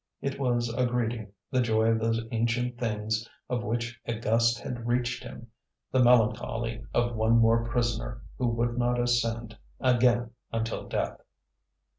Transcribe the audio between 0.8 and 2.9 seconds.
greeting, the joy of those ancient